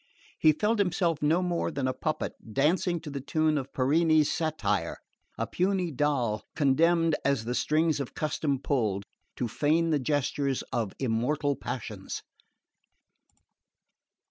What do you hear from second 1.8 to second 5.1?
a puppet dancing to the tune of Parini's satire,